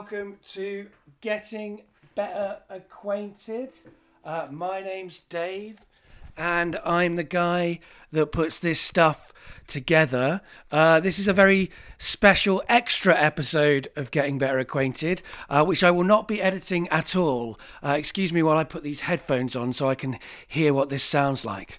welcome 0.00 0.38
to 0.46 0.86
Getting 1.20 1.82
Better 2.14 2.56
Acquainted. 2.70 3.68
Uh, 4.24 4.46
my 4.50 4.80
name's 4.80 5.20
Dave, 5.28 5.78
and 6.38 6.80
I'm 6.86 7.16
the 7.16 7.22
guy 7.22 7.80
that 8.10 8.32
puts 8.32 8.58
this 8.58 8.80
stuff 8.80 9.30
together. 9.66 10.40
Uh, 10.72 11.00
this 11.00 11.18
is 11.18 11.28
a 11.28 11.34
very 11.34 11.70
special 11.98 12.62
extra 12.66 13.14
episode 13.14 13.90
of 13.94 14.10
Getting 14.10 14.38
Better 14.38 14.58
Acquainted, 14.58 15.20
uh, 15.50 15.66
which 15.66 15.84
I 15.84 15.90
will 15.90 16.04
not 16.04 16.26
be 16.26 16.40
editing 16.40 16.88
at 16.88 17.14
all. 17.14 17.60
Uh, 17.84 17.94
excuse 17.98 18.32
me 18.32 18.42
while 18.42 18.56
I 18.56 18.64
put 18.64 18.82
these 18.82 19.02
headphones 19.02 19.54
on 19.54 19.74
so 19.74 19.90
I 19.90 19.96
can 19.96 20.18
hear 20.48 20.72
what 20.72 20.88
this 20.88 21.04
sounds 21.04 21.44
like. 21.44 21.78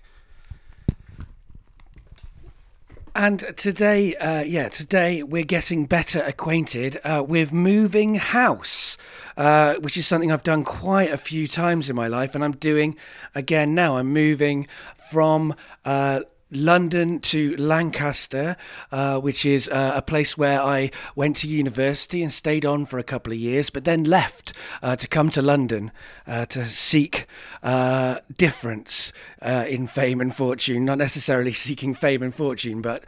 And 3.13 3.39
today, 3.57 4.15
uh, 4.15 4.41
yeah, 4.43 4.69
today 4.69 5.21
we're 5.21 5.43
getting 5.43 5.85
better 5.85 6.21
acquainted 6.21 6.97
uh, 7.03 7.21
with 7.27 7.51
moving 7.51 8.15
house, 8.15 8.97
uh, 9.35 9.75
which 9.75 9.97
is 9.97 10.07
something 10.07 10.31
I've 10.31 10.43
done 10.43 10.63
quite 10.63 11.11
a 11.11 11.17
few 11.17 11.49
times 11.49 11.89
in 11.89 11.95
my 11.95 12.07
life, 12.07 12.35
and 12.35 12.43
I'm 12.43 12.53
doing 12.53 12.95
again 13.35 13.75
now. 13.75 13.97
I'm 13.97 14.13
moving 14.13 14.65
from 15.11 15.55
uh, 15.83 16.21
London 16.51 17.19
to 17.19 17.55
Lancaster, 17.55 18.57
uh, 18.91 19.19
which 19.19 19.45
is 19.45 19.69
uh, 19.69 19.93
a 19.95 20.01
place 20.01 20.37
where 20.37 20.61
I 20.61 20.91
went 21.15 21.37
to 21.37 21.47
university 21.47 22.21
and 22.21 22.31
stayed 22.31 22.65
on 22.65 22.85
for 22.85 22.99
a 22.99 23.03
couple 23.03 23.31
of 23.31 23.39
years, 23.39 23.69
but 23.69 23.85
then 23.85 24.03
left 24.03 24.53
uh, 24.83 24.95
to 24.97 25.07
come 25.07 25.29
to 25.31 25.41
London 25.41 25.91
uh, 26.27 26.45
to 26.47 26.65
seek 26.65 27.27
uh, 27.63 28.19
difference 28.37 29.13
uh, 29.41 29.65
in 29.67 29.87
fame 29.87 30.19
and 30.19 30.35
fortune. 30.35 30.85
Not 30.85 30.97
necessarily 30.97 31.53
seeking 31.61 31.93
fame 31.93 32.21
and 32.21 32.35
fortune, 32.35 32.81
but 32.81 33.05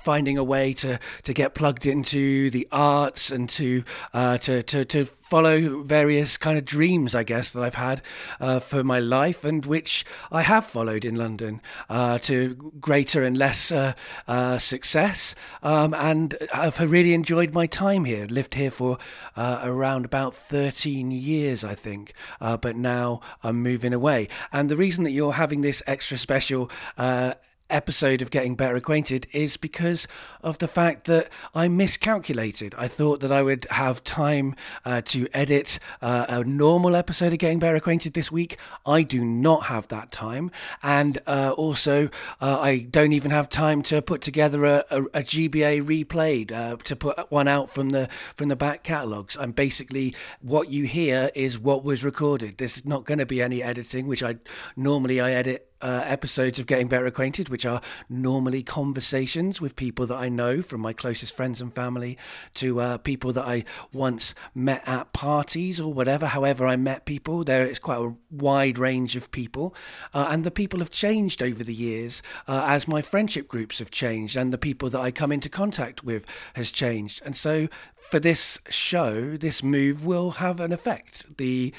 finding 0.00 0.38
a 0.38 0.44
way 0.44 0.72
to, 0.74 0.98
to 1.22 1.32
get 1.32 1.54
plugged 1.54 1.86
into 1.86 2.50
the 2.50 2.66
arts 2.72 3.30
and 3.30 3.48
to 3.50 3.84
to, 4.12 4.62
to, 4.62 4.84
to 4.84 5.04
follow 5.32 5.82
various 5.82 6.36
kind 6.36 6.58
of 6.58 6.64
dreams, 6.66 7.14
I 7.14 7.22
guess, 7.22 7.52
that 7.52 7.62
I've 7.62 7.76
had 7.76 8.02
uh, 8.38 8.60
for 8.60 8.84
my 8.84 8.98
life 8.98 9.46
and 9.46 9.64
which 9.64 10.04
I 10.30 10.42
have 10.42 10.66
followed 10.66 11.06
in 11.06 11.14
London 11.14 11.62
uh, 11.88 12.18
to 12.18 12.54
greater 12.78 13.24
and 13.24 13.38
less 13.38 13.72
uh, 13.72 13.94
uh 14.28 14.58
success. 14.58 15.34
Um, 15.62 15.94
and 15.94 16.36
I've 16.52 16.78
really 16.78 17.14
enjoyed 17.14 17.54
my 17.54 17.64
time 17.64 18.04
here. 18.04 18.26
Lived 18.26 18.52
here 18.52 18.70
for 18.70 18.98
uh, 19.34 19.60
around 19.64 20.04
about 20.04 20.34
13 20.34 21.10
years, 21.10 21.64
I 21.64 21.76
think. 21.76 22.12
But 22.38 22.76
now 22.76 23.22
I'm 23.42 23.62
moving 23.62 23.94
away. 23.94 24.28
And 24.52 24.68
the 24.68 24.76
reason 24.76 25.02
that 25.04 25.12
you're 25.12 25.32
having 25.32 25.62
this 25.62 25.82
extra 25.86 26.18
special 26.18 26.70
episode 27.70 28.22
of 28.22 28.30
Getting 28.30 28.54
Better 28.54 28.76
Acquainted 28.76 29.26
is 29.32 29.56
because 29.56 30.06
of 30.42 30.58
the 30.58 30.68
fact 30.68 31.06
that 31.06 31.30
I 31.54 31.68
miscalculated. 31.68 32.74
I 32.76 32.88
thought 32.88 33.20
that 33.20 33.32
I 33.32 33.42
would 33.42 33.66
have 33.70 34.04
time 34.04 34.54
uh, 34.84 35.00
to 35.06 35.28
edit 35.32 35.78
uh, 36.00 36.26
a 36.28 36.44
normal 36.44 36.94
episode 36.94 37.32
of 37.32 37.38
Getting 37.38 37.58
Better 37.58 37.76
Acquainted 37.76 38.14
this 38.14 38.30
week. 38.30 38.58
I 38.84 39.02
do 39.02 39.24
not 39.24 39.64
have 39.64 39.88
that 39.88 40.12
time. 40.12 40.50
And 40.82 41.18
uh, 41.26 41.54
also, 41.56 42.08
uh, 42.40 42.60
I 42.60 42.78
don't 42.78 43.12
even 43.12 43.30
have 43.30 43.48
time 43.48 43.82
to 43.84 44.02
put 44.02 44.20
together 44.20 44.64
a, 44.64 44.84
a, 44.90 45.02
a 45.02 45.22
GBA 45.22 45.84
replayed, 45.84 46.52
uh, 46.52 46.76
to 46.76 46.96
put 46.96 47.30
one 47.30 47.48
out 47.48 47.70
from 47.70 47.90
the, 47.90 48.08
from 48.36 48.48
the 48.48 48.56
back 48.56 48.82
catalogues. 48.82 49.36
I'm 49.38 49.52
basically, 49.52 50.14
what 50.40 50.70
you 50.70 50.84
hear 50.84 51.30
is 51.34 51.58
what 51.58 51.84
was 51.84 52.04
recorded. 52.04 52.58
There's 52.58 52.84
not 52.84 53.04
going 53.04 53.18
to 53.18 53.26
be 53.26 53.42
any 53.42 53.62
editing, 53.62 54.06
which 54.06 54.22
I 54.22 54.36
normally 54.76 55.20
I 55.20 55.32
edit 55.32 55.71
uh, 55.82 56.02
episodes 56.06 56.58
of 56.58 56.66
Getting 56.66 56.88
Better 56.88 57.06
Acquainted, 57.06 57.48
which 57.48 57.66
are 57.66 57.80
normally 58.08 58.62
conversations 58.62 59.60
with 59.60 59.76
people 59.76 60.06
that 60.06 60.16
I 60.16 60.28
know 60.28 60.62
from 60.62 60.80
my 60.80 60.92
closest 60.92 61.34
friends 61.34 61.60
and 61.60 61.74
family 61.74 62.16
to 62.54 62.80
uh, 62.80 62.98
people 62.98 63.32
that 63.32 63.44
I 63.44 63.64
once 63.92 64.34
met 64.54 64.86
at 64.86 65.12
parties 65.12 65.80
or 65.80 65.92
whatever. 65.92 66.26
However, 66.26 66.66
I 66.66 66.76
met 66.76 67.04
people. 67.04 67.44
There 67.44 67.66
is 67.66 67.78
quite 67.78 67.98
a 67.98 68.14
wide 68.30 68.78
range 68.78 69.16
of 69.16 69.30
people. 69.30 69.74
Uh, 70.14 70.28
and 70.30 70.44
the 70.44 70.50
people 70.50 70.78
have 70.78 70.90
changed 70.90 71.42
over 71.42 71.62
the 71.64 71.74
years 71.74 72.22
uh, 72.48 72.64
as 72.66 72.88
my 72.88 73.02
friendship 73.02 73.48
groups 73.48 73.78
have 73.78 73.90
changed 73.90 74.36
and 74.36 74.52
the 74.52 74.58
people 74.58 74.88
that 74.90 75.00
I 75.00 75.10
come 75.10 75.32
into 75.32 75.48
contact 75.48 76.04
with 76.04 76.24
has 76.54 76.70
changed. 76.70 77.22
And 77.24 77.36
so 77.36 77.68
for 78.10 78.20
this 78.20 78.58
show, 78.68 79.36
this 79.36 79.62
move 79.62 80.04
will 80.04 80.32
have 80.32 80.60
an 80.60 80.72
effect. 80.72 81.36
The 81.38 81.72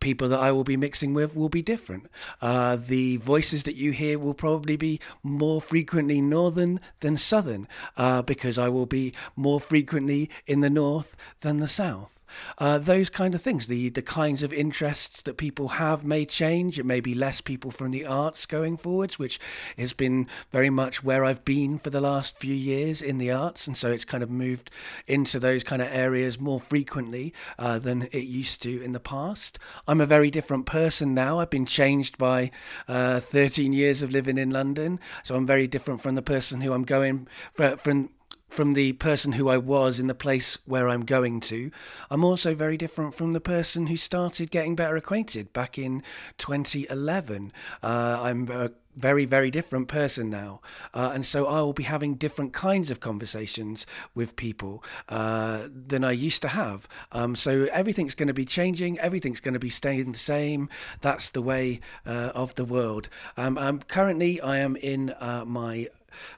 people 0.00 0.28
that 0.28 0.40
I 0.40 0.52
will 0.52 0.64
be 0.64 0.76
mixing 0.76 1.14
with 1.14 1.36
will 1.36 1.48
be 1.48 1.62
different. 1.62 2.08
Uh, 2.42 2.76
the 2.76 3.18
voices 3.18 3.62
that 3.64 3.76
you 3.76 3.92
hear 3.92 4.18
will 4.18 4.34
probably 4.34 4.76
be 4.76 5.00
more 5.22 5.60
frequently 5.60 6.20
northern 6.20 6.80
than 7.00 7.18
southern, 7.18 7.68
uh, 7.96 8.22
because 8.22 8.58
I 8.58 8.68
will 8.68 8.86
be 8.86 9.12
more 9.36 9.60
frequently 9.60 10.30
in 10.46 10.60
the 10.60 10.70
north 10.70 11.16
than 11.40 11.58
the 11.58 11.68
south. 11.68 12.20
Uh, 12.58 12.78
those 12.78 13.10
kind 13.10 13.34
of 13.34 13.42
things, 13.42 13.66
the 13.66 13.88
the 13.90 14.02
kinds 14.02 14.42
of 14.42 14.52
interests 14.52 15.22
that 15.22 15.36
people 15.36 15.68
have 15.68 16.04
may 16.04 16.24
change. 16.24 16.78
It 16.78 16.86
may 16.86 17.00
be 17.00 17.14
less 17.14 17.40
people 17.40 17.70
from 17.70 17.90
the 17.90 18.06
arts 18.06 18.46
going 18.46 18.76
forwards, 18.76 19.18
which 19.18 19.38
has 19.78 19.92
been 19.92 20.26
very 20.52 20.70
much 20.70 21.02
where 21.02 21.24
I've 21.24 21.44
been 21.44 21.78
for 21.78 21.90
the 21.90 22.00
last 22.00 22.36
few 22.36 22.54
years 22.54 23.02
in 23.02 23.18
the 23.18 23.30
arts, 23.30 23.66
and 23.66 23.76
so 23.76 23.90
it's 23.90 24.04
kind 24.04 24.22
of 24.22 24.30
moved 24.30 24.70
into 25.06 25.38
those 25.38 25.64
kind 25.64 25.82
of 25.82 25.88
areas 25.90 26.40
more 26.40 26.60
frequently 26.60 27.32
uh, 27.58 27.78
than 27.78 28.02
it 28.12 28.24
used 28.24 28.62
to 28.62 28.82
in 28.82 28.92
the 28.92 29.00
past. 29.00 29.58
I'm 29.86 30.00
a 30.00 30.06
very 30.06 30.30
different 30.30 30.66
person 30.66 31.14
now. 31.14 31.38
I've 31.38 31.50
been 31.50 31.66
changed 31.66 32.18
by 32.18 32.50
uh, 32.88 33.20
13 33.20 33.72
years 33.72 34.02
of 34.02 34.10
living 34.10 34.38
in 34.38 34.50
London, 34.50 35.00
so 35.22 35.34
I'm 35.34 35.46
very 35.46 35.66
different 35.66 36.00
from 36.00 36.14
the 36.14 36.22
person 36.22 36.60
who 36.60 36.72
I'm 36.72 36.84
going 36.84 37.28
from 37.54 38.10
from 38.48 38.72
the 38.72 38.92
person 38.94 39.32
who 39.32 39.48
I 39.48 39.58
was 39.58 39.98
in 39.98 40.06
the 40.06 40.14
place 40.14 40.58
where 40.64 40.88
I'm 40.88 41.04
going 41.04 41.40
to. 41.40 41.70
I'm 42.10 42.24
also 42.24 42.54
very 42.54 42.76
different 42.76 43.14
from 43.14 43.32
the 43.32 43.40
person 43.40 43.88
who 43.88 43.96
started 43.96 44.50
getting 44.50 44.76
better 44.76 44.96
acquainted 44.96 45.52
back 45.52 45.78
in 45.78 46.02
2011. 46.38 47.52
Uh, 47.82 48.18
I'm 48.22 48.48
a 48.50 48.70
very, 48.96 49.26
very 49.26 49.50
different 49.50 49.88
person 49.88 50.30
now. 50.30 50.60
Uh, 50.94 51.12
and 51.14 51.24
so 51.24 51.46
I 51.46 51.60
will 51.60 51.74
be 51.74 51.82
having 51.82 52.14
different 52.14 52.52
kinds 52.52 52.90
of 52.90 53.00
conversations 53.00 53.86
with 54.14 54.36
people 54.36 54.82
uh, 55.08 55.68
than 55.70 56.02
I 56.02 56.12
used 56.12 56.42
to 56.42 56.48
have. 56.48 56.88
Um, 57.12 57.36
so 57.36 57.68
everything's 57.72 58.14
going 58.14 58.28
to 58.28 58.34
be 58.34 58.46
changing, 58.46 58.98
everything's 58.98 59.40
going 59.40 59.54
to 59.54 59.60
be 59.60 59.70
staying 59.70 60.12
the 60.12 60.18
same. 60.18 60.68
That's 61.02 61.30
the 61.30 61.42
way 61.42 61.80
uh, 62.06 62.32
of 62.34 62.54
the 62.54 62.64
world. 62.64 63.08
Um, 63.36 63.58
um, 63.58 63.80
currently, 63.80 64.40
I 64.40 64.58
am 64.58 64.76
in 64.76 65.10
uh, 65.20 65.44
my 65.46 65.88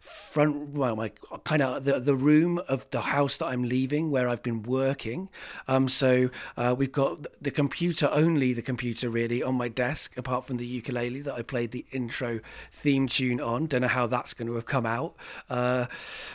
front, 0.00 0.70
well, 0.70 0.96
my 0.96 1.10
kind 1.44 1.62
of 1.62 1.84
the, 1.84 1.98
the 1.98 2.14
room 2.14 2.60
of 2.68 2.88
the 2.90 3.00
house 3.00 3.36
that 3.38 3.46
I'm 3.46 3.64
leaving 3.64 4.10
where 4.10 4.28
I've 4.28 4.42
been 4.42 4.62
working. 4.62 5.28
Um, 5.66 5.88
so 5.88 6.30
uh, 6.56 6.74
we've 6.76 6.92
got 6.92 7.26
the 7.40 7.50
computer, 7.50 8.08
only 8.12 8.52
the 8.52 8.62
computer 8.62 9.10
really, 9.10 9.42
on 9.42 9.54
my 9.54 9.68
desk, 9.68 10.16
apart 10.16 10.46
from 10.46 10.56
the 10.56 10.66
ukulele 10.66 11.20
that 11.22 11.34
I 11.34 11.42
played 11.42 11.70
the 11.70 11.84
intro 11.92 12.40
theme 12.72 13.08
tune 13.08 13.40
on. 13.40 13.66
Don't 13.66 13.82
know 13.82 13.88
how 13.88 14.06
that's 14.06 14.34
going 14.34 14.48
to 14.48 14.54
have 14.54 14.66
come 14.66 14.86
out, 14.86 15.14
uh, 15.50 15.86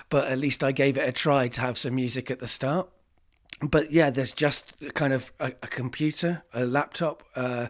but 0.09 0.27
at 0.27 0.39
least 0.39 0.63
I 0.63 0.71
gave 0.71 0.97
it 0.97 1.07
a 1.07 1.11
try 1.11 1.47
to 1.47 1.61
have 1.61 1.77
some 1.77 1.95
music 1.95 2.31
at 2.31 2.39
the 2.39 2.47
start 2.47 2.89
but 3.61 3.91
yeah, 3.91 4.09
there's 4.09 4.33
just 4.33 4.73
kind 4.93 5.13
of 5.13 5.31
a, 5.39 5.47
a 5.47 5.67
computer, 5.67 6.43
a 6.53 6.65
laptop, 6.65 7.23
uh, 7.35 7.67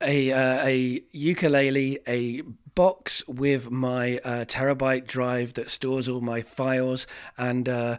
a 0.00 0.32
uh, 0.32 0.66
a 0.66 1.02
ukulele, 1.12 1.98
a 2.06 2.42
box 2.76 3.26
with 3.26 3.70
my 3.70 4.18
uh, 4.18 4.44
terabyte 4.44 5.08
drive 5.08 5.54
that 5.54 5.68
stores 5.68 6.08
all 6.08 6.20
my 6.20 6.42
files 6.42 7.08
and 7.36 7.68
uh, 7.68 7.96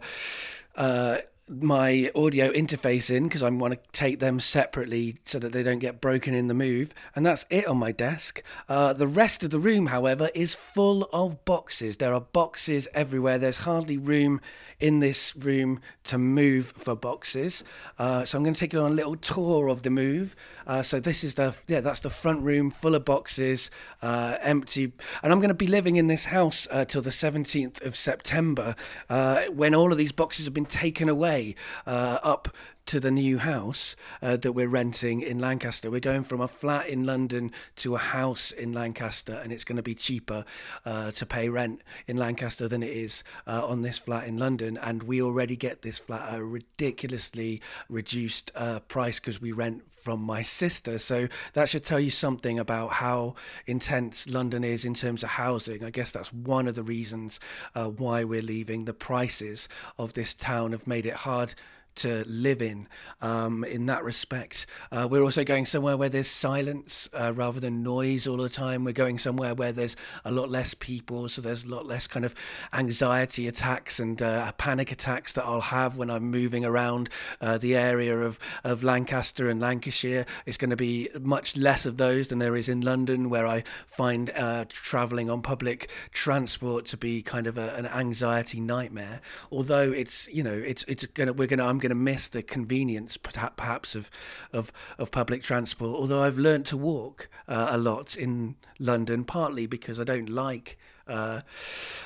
uh, 0.76 1.18
my 1.48 2.10
audio 2.14 2.50
interface 2.52 3.14
in 3.14 3.24
because 3.24 3.42
I 3.42 3.50
want 3.50 3.74
to 3.74 3.90
take 3.92 4.18
them 4.18 4.40
separately 4.40 5.16
so 5.24 5.38
that 5.38 5.52
they 5.52 5.62
don't 5.62 5.78
get 5.78 6.00
broken 6.00 6.34
in 6.34 6.48
the 6.48 6.54
move. 6.54 6.94
And 7.14 7.24
that's 7.24 7.46
it 7.50 7.66
on 7.66 7.78
my 7.78 7.92
desk. 7.92 8.42
Uh, 8.68 8.92
the 8.92 9.06
rest 9.06 9.42
of 9.42 9.50
the 9.50 9.58
room, 9.58 9.86
however, 9.86 10.30
is 10.34 10.54
full 10.54 11.08
of 11.12 11.44
boxes. 11.44 11.96
There 11.96 12.14
are 12.14 12.20
boxes 12.20 12.88
everywhere. 12.94 13.38
There's 13.38 13.58
hardly 13.58 13.96
room 13.96 14.40
in 14.80 15.00
this 15.00 15.34
room 15.36 15.80
to 16.04 16.18
move 16.18 16.72
for 16.76 16.94
boxes. 16.94 17.64
Uh, 17.98 18.24
so 18.24 18.38
I'm 18.38 18.44
going 18.44 18.54
to 18.54 18.60
take 18.60 18.72
you 18.72 18.80
on 18.80 18.92
a 18.92 18.94
little 18.94 19.16
tour 19.16 19.68
of 19.68 19.82
the 19.82 19.90
move. 19.90 20.36
Uh, 20.66 20.82
so 20.82 21.00
this 21.00 21.24
is 21.24 21.34
the 21.34 21.54
yeah 21.66 21.80
that's 21.80 22.00
the 22.00 22.10
front 22.10 22.42
room 22.42 22.70
full 22.70 22.94
of 22.94 23.04
boxes, 23.04 23.70
uh, 24.02 24.36
empty, 24.40 24.92
and 25.22 25.32
I'm 25.32 25.40
going 25.40 25.48
to 25.48 25.54
be 25.54 25.66
living 25.66 25.96
in 25.96 26.06
this 26.08 26.26
house 26.26 26.68
uh, 26.70 26.84
till 26.84 27.02
the 27.02 27.10
17th 27.10 27.84
of 27.84 27.96
September 27.96 28.76
uh, 29.08 29.44
when 29.44 29.74
all 29.74 29.90
of 29.92 29.98
these 29.98 30.12
boxes 30.12 30.44
have 30.44 30.54
been 30.54 30.66
taken 30.66 31.08
away 31.08 31.37
uh, 31.86 32.18
up 32.22 32.48
to 32.88 32.98
the 32.98 33.10
new 33.10 33.36
house 33.36 33.96
uh, 34.22 34.38
that 34.38 34.52
we're 34.52 34.66
renting 34.66 35.20
in 35.20 35.38
Lancaster. 35.38 35.90
We're 35.90 36.00
going 36.00 36.24
from 36.24 36.40
a 36.40 36.48
flat 36.48 36.88
in 36.88 37.04
London 37.04 37.52
to 37.76 37.94
a 37.94 37.98
house 37.98 38.50
in 38.50 38.72
Lancaster, 38.72 39.34
and 39.34 39.52
it's 39.52 39.64
going 39.64 39.76
to 39.76 39.82
be 39.82 39.94
cheaper 39.94 40.46
uh, 40.86 41.10
to 41.12 41.26
pay 41.26 41.50
rent 41.50 41.82
in 42.06 42.16
Lancaster 42.16 42.66
than 42.66 42.82
it 42.82 42.90
is 42.90 43.24
uh, 43.46 43.66
on 43.66 43.82
this 43.82 43.98
flat 43.98 44.26
in 44.26 44.38
London. 44.38 44.78
And 44.78 45.02
we 45.02 45.20
already 45.20 45.54
get 45.54 45.82
this 45.82 45.98
flat 45.98 46.32
at 46.32 46.38
a 46.38 46.44
ridiculously 46.44 47.60
reduced 47.90 48.52
uh, 48.54 48.80
price 48.80 49.20
because 49.20 49.38
we 49.38 49.52
rent 49.52 49.82
from 49.92 50.22
my 50.22 50.40
sister. 50.40 50.96
So 50.96 51.28
that 51.52 51.68
should 51.68 51.84
tell 51.84 52.00
you 52.00 52.10
something 52.10 52.58
about 52.58 52.92
how 52.92 53.34
intense 53.66 54.26
London 54.30 54.64
is 54.64 54.86
in 54.86 54.94
terms 54.94 55.22
of 55.22 55.28
housing. 55.28 55.84
I 55.84 55.90
guess 55.90 56.12
that's 56.12 56.32
one 56.32 56.66
of 56.66 56.74
the 56.74 56.82
reasons 56.82 57.38
uh, 57.74 57.88
why 57.88 58.24
we're 58.24 58.40
leaving. 58.40 58.86
The 58.86 58.94
prices 58.94 59.68
of 59.98 60.14
this 60.14 60.32
town 60.32 60.72
have 60.72 60.86
made 60.86 61.04
it 61.04 61.12
hard 61.12 61.54
to 61.96 62.24
live 62.26 62.62
in 62.62 62.88
um, 63.20 63.64
in 63.64 63.86
that 63.86 64.04
respect. 64.04 64.66
Uh, 64.92 65.08
we're 65.10 65.22
also 65.22 65.44
going 65.44 65.66
somewhere 65.66 65.96
where 65.96 66.08
there's 66.08 66.28
silence 66.28 67.08
uh, 67.12 67.32
rather 67.34 67.60
than 67.60 67.82
noise 67.82 68.26
all 68.26 68.36
the 68.36 68.48
time. 68.48 68.84
We're 68.84 68.92
going 68.92 69.18
somewhere 69.18 69.54
where 69.54 69.72
there's 69.72 69.96
a 70.24 70.30
lot 70.30 70.50
less 70.50 70.74
people, 70.74 71.28
so 71.28 71.42
there's 71.42 71.64
a 71.64 71.68
lot 71.68 71.86
less 71.86 72.06
kind 72.06 72.24
of 72.24 72.34
anxiety 72.72 73.48
attacks 73.48 73.98
and 73.98 74.20
uh, 74.22 74.52
panic 74.52 74.92
attacks 74.92 75.32
that 75.34 75.44
I'll 75.44 75.60
have 75.60 75.96
when 75.96 76.10
I'm 76.10 76.30
moving 76.30 76.64
around 76.64 77.08
uh, 77.40 77.58
the 77.58 77.76
area 77.76 78.18
of, 78.18 78.38
of 78.64 78.82
Lancaster 78.82 79.48
and 79.48 79.60
Lancashire. 79.60 80.26
It's 80.46 80.56
going 80.56 80.70
to 80.70 80.76
be 80.76 81.08
much 81.20 81.56
less 81.56 81.86
of 81.86 81.96
those 81.96 82.28
than 82.28 82.38
there 82.38 82.56
is 82.56 82.68
in 82.68 82.80
London, 82.80 83.30
where 83.30 83.46
I 83.46 83.64
find 83.86 84.30
uh, 84.30 84.66
travelling 84.68 85.30
on 85.30 85.42
public 85.42 85.90
transport 86.12 86.86
to 86.86 86.96
be 86.96 87.22
kind 87.22 87.46
of 87.46 87.58
a, 87.58 87.74
an 87.74 87.86
anxiety 87.86 88.60
nightmare. 88.60 89.20
Although 89.50 89.92
it's 89.92 90.28
you 90.28 90.42
know 90.42 90.52
it's 90.52 90.84
it's 90.84 91.06
gonna 91.06 91.32
we're 91.32 91.48
gonna 91.48 91.66
I'm 91.66 91.78
gonna 91.78 91.87
going 91.88 91.96
to 91.96 92.12
miss 92.12 92.28
the 92.28 92.42
convenience, 92.42 93.16
perhaps, 93.16 93.94
of, 93.94 94.10
of, 94.52 94.72
of 94.98 95.10
public 95.10 95.42
transport. 95.42 95.98
Although 95.98 96.22
I've 96.22 96.38
learnt 96.38 96.66
to 96.66 96.76
walk 96.76 97.28
uh, 97.48 97.68
a 97.70 97.78
lot 97.78 98.16
in 98.16 98.56
London, 98.78 99.24
partly 99.24 99.66
because 99.66 99.98
I 99.98 100.04
don't 100.04 100.28
like 100.28 100.78
uh, 101.06 101.40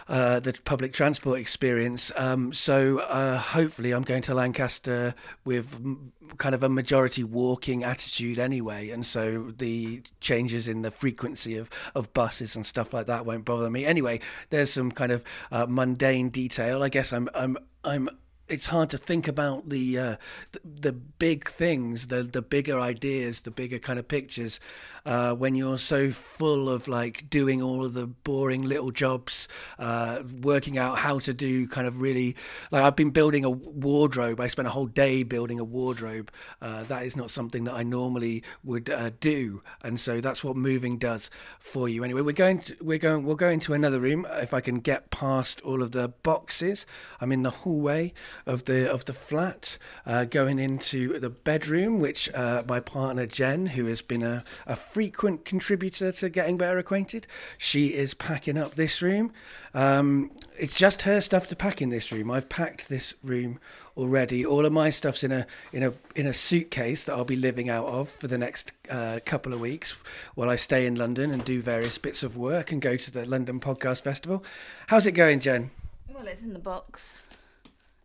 uh, 0.08 0.38
the 0.38 0.52
public 0.64 0.93
transport 0.93 1.40
experience. 1.40 2.12
Um, 2.14 2.52
so 2.52 2.99
uh, 3.00 3.37
hopefully, 3.37 3.90
I'm 3.90 4.02
going 4.02 4.23
to 4.23 4.34
Lancaster 4.34 5.14
with 5.44 5.75
m- 5.75 6.12
kind 6.37 6.55
of 6.55 6.62
a 6.62 6.69
majority 6.69 7.25
walking 7.25 7.82
attitude 7.82 8.38
anyway, 8.38 8.90
and 8.90 9.05
so 9.05 9.52
the 9.58 10.02
changes 10.20 10.69
in 10.69 10.82
the 10.82 10.93
frequency 10.93 11.56
of, 11.56 11.69
of 11.96 12.12
buses 12.12 12.55
and 12.55 12.64
stuff 12.64 12.94
like 12.94 13.06
that 13.06 13.26
won't 13.26 13.44
bother 13.44 13.69
me. 13.69 13.84
Anyway, 13.84 14.20
there's 14.50 14.70
some 14.70 14.93
kind 14.93 15.11
of 15.11 15.25
uh, 15.50 15.67
mundane 15.69 16.29
detail. 16.29 16.84
I 16.84 16.88
guess 16.88 17.12
I'm 17.12 17.29
I'm 17.34 17.58
I'm 17.82 18.08
it's 18.48 18.66
hard 18.66 18.90
to 18.90 18.98
think 18.98 19.28
about 19.28 19.68
the, 19.68 19.98
uh, 19.98 20.16
the, 20.52 20.60
the 20.64 20.92
big 20.92 21.48
things, 21.48 22.08
the 22.08 22.22
the 22.22 22.42
bigger 22.42 22.78
ideas, 22.78 23.42
the 23.42 23.50
bigger 23.50 23.78
kind 23.78 23.98
of 23.98 24.06
pictures, 24.08 24.60
uh, 25.06 25.34
when 25.34 25.54
you're 25.54 25.78
so 25.78 26.10
full 26.10 26.68
of 26.68 26.88
like 26.88 27.28
doing 27.30 27.62
all 27.62 27.84
of 27.84 27.94
the 27.94 28.06
boring 28.06 28.62
little 28.62 28.90
jobs, 28.90 29.48
uh, 29.78 30.22
working 30.42 30.78
out 30.78 30.98
how 30.98 31.18
to 31.20 31.32
do 31.32 31.66
kind 31.68 31.86
of 31.86 32.00
really 32.00 32.36
like 32.70 32.82
I've 32.82 32.96
been 32.96 33.10
building 33.10 33.44
a 33.44 33.50
wardrobe. 33.50 34.40
I 34.40 34.48
spent 34.48 34.68
a 34.68 34.70
whole 34.70 34.86
day 34.86 35.22
building 35.22 35.58
a 35.58 35.64
wardrobe. 35.64 36.30
Uh, 36.60 36.84
that 36.84 37.04
is 37.04 37.16
not 37.16 37.30
something 37.30 37.64
that 37.64 37.74
I 37.74 37.82
normally 37.82 38.42
would 38.64 38.90
uh, 38.90 39.10
do, 39.20 39.62
and 39.82 39.98
so 39.98 40.20
that's 40.20 40.44
what 40.44 40.56
moving 40.56 40.98
does 40.98 41.30
for 41.58 41.88
you. 41.88 42.04
Anyway, 42.04 42.20
we're 42.20 42.32
going 42.32 42.60
to, 42.60 42.76
we're 42.80 42.98
going 42.98 43.24
we'll 43.24 43.36
go 43.36 43.48
into 43.48 43.72
another 43.72 44.00
room 44.00 44.26
if 44.32 44.52
I 44.52 44.60
can 44.60 44.80
get 44.80 45.10
past 45.10 45.60
all 45.62 45.82
of 45.82 45.92
the 45.92 46.08
boxes. 46.08 46.86
I'm 47.20 47.32
in 47.32 47.42
the 47.42 47.50
hallway 47.50 48.12
of 48.46 48.64
the 48.64 48.90
of 48.90 49.05
the 49.05 49.12
flat, 49.12 49.79
uh, 50.06 50.25
going 50.25 50.58
into 50.58 51.19
the 51.19 51.31
bedroom, 51.31 52.00
which 52.00 52.32
uh, 52.34 52.62
my 52.69 52.81
partner 52.81 53.26
Jen, 53.26 53.67
who 53.67 53.87
has 53.87 54.02
been 54.02 54.23
a, 54.23 54.44
a 54.67 54.76
frequent 54.76 55.44
contributor 55.44 56.12
to 56.12 56.29
getting 56.29 56.56
better 56.56 56.79
acquainted. 56.79 57.26
She 57.58 57.88
is 57.88 58.14
packing 58.14 58.58
up 58.58 58.75
this 58.75 59.02
room. 59.02 59.32
Um, 59.75 60.31
it's 60.58 60.75
just 60.75 61.02
her 61.02 61.20
stuff 61.20 61.46
to 61.49 61.56
pack 61.56 61.81
in 61.81 61.88
this 61.88 62.12
room. 62.12 62.31
I've 62.31 62.49
packed 62.49 62.88
this 62.88 63.14
room 63.23 63.58
already. 63.96 64.44
All 64.44 64.67
of 64.67 64.73
my 64.73 64.90
stuff's 64.90 65.25
in 65.25 65.32
a 65.32 65.46
in 65.73 65.82
a 65.82 65.93
in 66.14 66.26
a 66.26 66.34
suitcase 66.34 67.05
that 67.05 67.14
I'll 67.14 67.25
be 67.25 67.37
living 67.37 67.69
out 67.69 67.87
of 67.87 68.11
for 68.11 68.29
the 68.29 68.38
next 68.38 68.73
uh, 68.90 69.20
couple 69.25 69.52
of 69.52 69.61
weeks 69.61 69.94
while 70.34 70.50
I 70.50 70.56
stay 70.56 70.87
in 70.87 70.94
London 70.96 71.31
and 71.31 71.44
do 71.44 71.61
various 71.62 71.99
bits 71.99 72.23
of 72.23 72.37
work 72.37 72.73
and 72.73 72.81
go 72.82 72.96
to 72.96 73.11
the 73.11 73.26
London 73.26 73.61
Podcast 73.61 74.02
Festival. 74.02 74.44
How's 74.88 75.06
it 75.06 75.12
going, 75.12 75.40
Jen? 75.40 75.70
Well, 76.08 76.26
it's 76.26 76.43
in 76.43 76.52
the 76.52 76.58
box. 76.58 77.23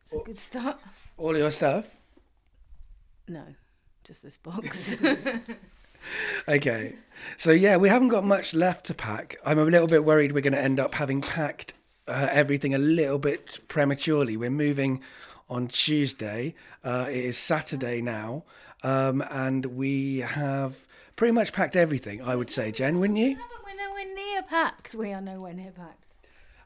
It's 0.08 0.14
a 0.14 0.20
good 0.20 0.38
start. 0.38 0.80
All 1.18 1.36
your 1.36 1.52
stuff? 1.52 1.98
No, 3.28 3.44
just 4.06 4.24
this 4.24 4.38
box. 4.38 4.96
okay. 6.48 6.96
So 7.36 7.52
yeah, 7.52 7.76
we 7.76 7.90
haven't 7.90 8.08
got 8.08 8.24
much 8.24 8.54
left 8.54 8.86
to 8.86 8.94
pack. 8.94 9.36
I'm 9.46 9.60
a 9.60 9.66
little 9.66 9.86
bit 9.86 10.06
worried 10.06 10.32
we're 10.32 10.40
going 10.40 10.54
to 10.54 10.62
end 10.62 10.80
up 10.80 10.94
having 10.94 11.20
packed 11.20 11.74
uh, 12.08 12.30
everything 12.32 12.74
a 12.74 12.78
little 12.78 13.20
bit 13.20 13.60
prematurely. 13.68 14.38
We're 14.38 14.50
moving 14.50 15.02
on 15.50 15.68
Tuesday. 15.68 16.56
Uh, 16.86 17.08
it 17.10 17.26
is 17.26 17.38
Saturday 17.38 18.02
now, 18.02 18.46
um, 18.84 19.22
and 19.30 19.66
we 19.66 20.20
have 20.20 20.88
pretty 21.18 21.34
much 21.34 21.52
packed 21.52 21.76
everything. 21.76 22.22
I 22.22 22.38
would 22.38 22.50
say, 22.50 22.72
Jen, 22.72 23.02
wouldn't 23.02 23.20
you? 23.20 23.36
We're 23.66 23.76
nowhere 23.76 24.16
near 24.16 24.42
packed. 24.44 24.96
We 24.96 25.12
are 25.12 25.20
nowhere 25.20 25.54
near 25.54 25.72
packed. 25.72 26.07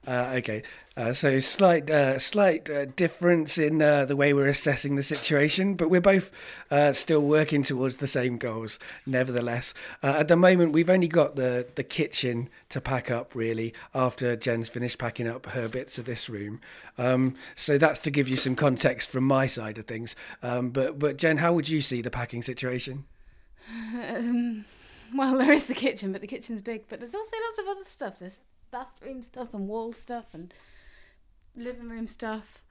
Uh, 0.08 0.34
okay, 0.34 0.64
uh, 0.98 1.14
so 1.14 1.40
slight 1.40 1.88
uh, 1.88 2.18
slight 2.18 2.68
uh, 2.72 2.86
difference 2.86 3.60
in 3.60 3.84
uh, 3.84 4.04
the 4.04 4.16
way 4.16 4.34
we're 4.34 4.48
assessing 4.48 4.96
the 4.96 5.04
situation, 5.04 5.76
but 5.76 5.92
we're 5.92 6.02
both 6.02 6.32
uh, 6.72 6.92
still 6.92 7.22
working 7.22 7.62
towards 7.62 7.98
the 7.98 8.08
same 8.08 8.40
goals. 8.40 8.80
Nevertheless, 9.06 9.76
at 10.02 10.28
the 10.28 10.36
moment 10.36 10.74
we've 10.74 10.90
only 10.90 11.08
got 11.08 11.36
the 11.36 11.68
the 11.76 11.84
kitchen 11.84 12.50
to 12.70 12.82
pack 12.82 13.12
up 13.12 13.36
really 13.36 13.76
after 13.94 14.36
Jen's 14.36 14.70
finished 14.70 14.98
packing 14.98 15.28
up 15.28 15.46
her 15.46 15.68
bits 15.68 16.00
of 16.00 16.06
this 16.06 16.28
room. 16.30 16.60
Um, 16.98 17.36
so 17.56 17.78
that's 17.78 18.00
to 18.00 18.10
give 18.10 18.28
you 18.28 18.38
some 18.38 18.56
context 18.56 19.08
from 19.08 19.24
my 19.24 19.46
side 19.46 19.78
of 19.78 19.86
things. 19.86 20.16
Um, 20.42 20.72
but 20.72 20.98
but 20.98 21.18
Jen, 21.18 21.38
how 21.38 21.54
would 21.54 21.70
you 21.70 21.80
see 21.80 22.02
the 22.02 22.12
packing 22.12 22.42
situation? 22.42 23.06
Um, 24.10 24.66
well, 25.14 25.38
there 25.38 25.52
is 25.52 25.66
the 25.66 25.74
kitchen, 25.74 26.12
but 26.12 26.22
the 26.22 26.28
kitchen's 26.28 26.62
big. 26.62 26.86
But 26.90 27.00
there's 27.00 27.14
also 27.14 27.36
lots 27.46 27.58
of 27.60 27.68
other 27.68 27.86
stuff. 27.86 28.20
There's 28.20 28.42
bathroom 28.72 29.22
stuff 29.22 29.54
and 29.54 29.68
wall 29.68 29.94
stuff 29.94 30.34
and 30.34 30.54
living 31.56 31.90
room 31.90 32.08
stuff. 32.08 32.62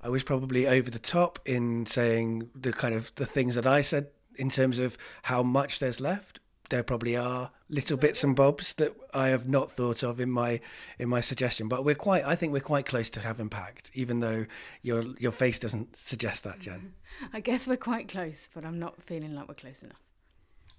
I 0.00 0.08
was 0.08 0.24
probably 0.24 0.66
over 0.66 0.90
the 0.90 0.98
top 0.98 1.38
in 1.44 1.86
saying 1.86 2.50
the 2.54 2.72
kind 2.72 2.94
of 2.94 3.14
the 3.14 3.26
things 3.26 3.54
that 3.54 3.66
I 3.66 3.82
said 3.82 4.08
in 4.36 4.50
terms 4.50 4.78
of 4.78 4.98
how 5.22 5.42
much 5.42 5.78
there's 5.78 6.00
left. 6.00 6.40
There 6.70 6.82
probably 6.82 7.16
are 7.16 7.50
little 7.68 7.98
bits 7.98 8.24
and 8.24 8.34
bobs 8.34 8.72
that 8.74 8.96
I 9.12 9.28
have 9.28 9.46
not 9.46 9.70
thought 9.70 10.02
of 10.02 10.20
in 10.20 10.30
my 10.30 10.60
in 10.98 11.08
my 11.08 11.20
suggestion, 11.20 11.68
but 11.68 11.84
we're 11.84 11.94
quite. 11.94 12.24
I 12.24 12.34
think 12.34 12.52
we're 12.52 12.60
quite 12.60 12.86
close 12.86 13.10
to 13.10 13.20
having 13.20 13.50
packed, 13.50 13.90
even 13.94 14.20
though 14.20 14.46
your 14.80 15.02
your 15.18 15.32
face 15.32 15.58
doesn't 15.58 15.94
suggest 15.96 16.44
that, 16.44 16.60
Jen. 16.60 16.94
I 17.32 17.40
guess 17.40 17.68
we're 17.68 17.76
quite 17.76 18.08
close, 18.08 18.48
but 18.54 18.64
I'm 18.64 18.78
not 18.78 19.02
feeling 19.02 19.34
like 19.34 19.48
we're 19.48 19.54
close 19.54 19.82
enough. 19.82 20.00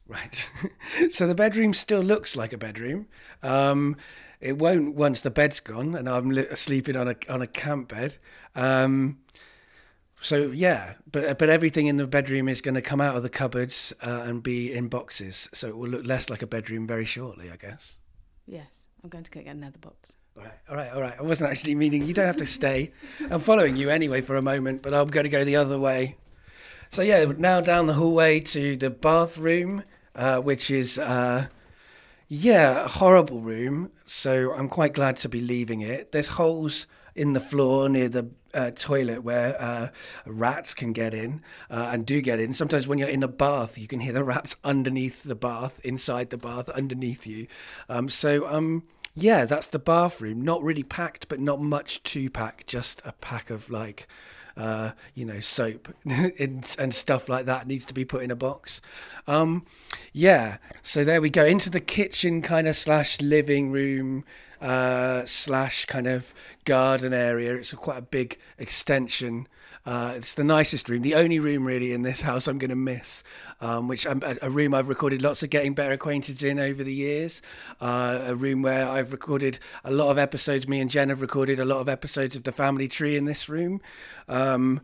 Right. 0.08 0.52
so 1.12 1.28
the 1.28 1.36
bedroom 1.36 1.74
still 1.74 2.02
looks 2.02 2.36
like 2.36 2.54
a 2.54 2.58
bedroom. 2.58 3.08
Um, 3.42 3.96
it 4.42 4.58
won't 4.58 4.96
once 4.96 5.22
the 5.22 5.32
bed's 5.32 5.62
gone 5.62 5.96
and 5.96 6.10
I'm 6.10 6.30
li- 6.30 6.56
sleeping 6.56 6.98
on 6.98 7.08
a 7.08 7.16
on 7.30 7.42
a 7.42 7.48
camp 7.48 7.90
bed. 7.90 8.18
Um, 8.56 9.20
so 10.22 10.52
yeah, 10.52 10.94
but 11.10 11.38
but 11.38 11.50
everything 11.50 11.88
in 11.88 11.98
the 11.98 12.08
bedroom 12.08 12.50
is 12.50 12.62
going 12.62 12.76
to 12.76 12.82
come 12.82 13.02
out 13.02 13.16
of 13.16 13.24
the 13.24 13.30
cupboards 13.30 13.94
uh, 14.02 14.24
and 14.26 14.44
be 14.44 14.74
in 14.74 14.88
boxes. 14.88 15.50
So 15.54 15.68
it 15.70 15.78
will 15.78 15.90
look 15.90 16.06
less 16.06 16.30
like 16.30 16.42
a 16.42 16.48
bedroom 16.48 16.86
very 16.88 17.06
shortly, 17.06 17.50
I 17.52 17.56
guess. 17.56 17.98
Yes, 18.46 18.88
I'm 19.04 19.10
going 19.10 19.24
to 19.24 19.32
get 19.32 19.46
another 19.48 19.80
box. 19.80 20.14
All 20.36 20.44
right, 20.44 20.60
all 20.70 20.76
right, 20.76 20.92
all 20.92 21.02
right. 21.02 21.16
I 21.20 21.22
wasn't 21.22 21.52
actually 21.52 21.76
meaning 21.76 22.04
you 22.04 22.14
don't 22.14 22.26
have 22.26 22.38
to 22.38 22.46
stay. 22.46 22.92
I'm 23.30 23.40
following 23.40 23.76
you 23.76 23.90
anyway 23.90 24.22
for 24.22 24.36
a 24.36 24.42
moment, 24.42 24.82
but 24.82 24.94
I'm 24.94 25.08
going 25.08 25.26
to 25.26 25.30
go 25.30 25.44
the 25.44 25.58
other 25.58 25.78
way. 25.78 26.18
So 26.90 27.02
yeah, 27.02 27.26
now 27.38 27.62
down 27.62 27.88
the 27.88 27.94
hallway 27.94 28.40
to 28.40 28.76
the 28.76 28.90
bathroom, 28.90 29.84
uh, 30.16 30.40
which 30.40 30.72
is 30.72 31.00
uh, 31.00 31.48
yeah, 32.28 32.86
a 32.86 32.88
horrible 32.88 33.42
room. 33.42 33.92
So 34.06 34.54
I'm 34.54 34.70
quite 34.70 34.94
glad 34.94 35.18
to 35.18 35.30
be 35.30 35.40
leaving 35.40 35.82
it. 35.82 36.12
There's 36.12 36.28
holes 36.28 36.88
in 37.16 37.34
the 37.34 37.40
floor 37.40 37.90
near 37.90 38.10
the 38.10 38.30
uh, 38.54 38.72
toilet 38.72 39.24
where 39.24 39.60
uh, 39.62 39.90
rats 40.26 40.74
can 40.74 40.94
get 40.94 41.14
in 41.14 41.42
uh, 41.70 41.90
and 41.92 42.06
do 42.06 42.22
get 42.22 42.40
in. 42.40 42.54
Sometimes 42.54 42.88
when 42.88 42.98
you're 42.98 43.08
in 43.10 43.24
a 43.24 43.28
bath, 43.28 43.78
you 43.78 43.88
can 43.88 44.00
hear 44.00 44.14
the 44.14 44.24
rats 44.24 44.56
underneath 44.64 45.24
the 45.24 45.36
bath, 45.36 45.80
inside 45.84 46.30
the 46.30 46.38
bath, 46.38 46.70
underneath 46.70 47.28
you. 47.28 47.48
Um, 47.90 48.10
so 48.10 48.48
um, 48.48 48.84
yeah, 49.16 49.46
that's 49.46 49.70
the 49.70 49.80
bathroom. 49.80 50.42
Not 50.42 50.64
really 50.64 50.84
packed, 50.84 51.28
but 51.28 51.40
not 51.40 51.62
much 51.62 52.02
to 52.04 52.30
pack. 52.30 52.66
Just 52.66 53.02
a 53.06 53.12
pack 53.14 53.50
of 53.50 53.70
like 53.70 54.08
uh, 54.56 54.92
you 55.16 55.26
know, 55.26 55.40
soap 55.40 55.94
and, 56.06 56.76
and, 56.78 56.94
stuff 56.94 57.28
like 57.28 57.46
that 57.46 57.68
needs 57.68 57.86
to 57.86 57.94
be 57.94 58.06
put 58.06 58.24
in 58.24 58.32
a 58.32 58.36
box. 58.36 58.82
Um, 59.28 59.66
yeah, 60.12 60.58
so 60.84 61.04
there 61.04 61.22
we 61.22 61.30
go 61.30 61.46
into 61.46 61.70
the 61.70 61.80
kitchen 61.80 62.42
kind 62.42 62.68
of 62.68 62.76
slash 62.76 63.20
living 63.20 63.72
room 63.72 64.24
uh, 64.64 65.26
slash 65.26 65.86
kind 65.86 66.08
of 66.08 66.34
garden 66.64 67.14
area. 67.14 67.54
It's 67.56 67.74
a 67.74 67.76
quite 67.76 67.98
a 67.98 68.02
big 68.02 68.40
extension. 68.58 69.48
Uh, 69.86 70.14
it's 70.16 70.36
the 70.36 70.44
nicest 70.46 70.88
room, 70.88 71.02
the 71.02 71.16
only 71.16 71.40
room 71.40 71.66
really 71.66 71.92
in 71.92 72.04
this 72.04 72.22
house 72.22 72.48
I'm 72.48 72.58
going 72.58 72.70
to 72.70 72.76
miss, 72.76 73.22
um, 73.60 73.90
which 73.90 74.08
I'm, 74.08 74.24
a, 74.42 74.50
room 74.50 74.74
I've 74.74 74.88
recorded 74.88 75.22
lots 75.22 75.44
of 75.44 75.50
getting 75.50 75.74
better 75.74 75.92
acquainted 75.92 76.42
in 76.42 76.58
over 76.58 76.86
the 76.86 76.94
years. 76.94 77.42
Uh, 77.82 78.22
a 78.28 78.36
room 78.36 78.62
where 78.62 78.88
I've 78.88 79.12
recorded 79.12 79.60
a 79.84 79.92
lot 79.92 80.10
of 80.10 80.18
episodes. 80.18 80.70
Me 80.70 80.80
and 80.80 80.90
Jen 80.90 81.10
have 81.10 81.20
recorded 81.20 81.60
a 81.60 81.66
lot 81.66 81.80
of 81.80 81.90
episodes 81.90 82.38
of 82.38 82.44
the 82.44 82.54
Family 82.54 82.88
Tree 82.88 83.18
in 83.18 83.26
this 83.26 83.50
room. 83.50 83.82
Um, 84.30 84.80